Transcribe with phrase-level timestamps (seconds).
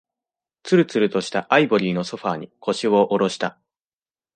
[0.63, 3.59] つるつるとしたアイボリーのソファーに、腰を下ろした。